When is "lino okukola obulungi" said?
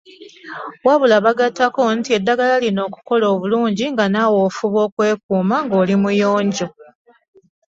2.63-3.85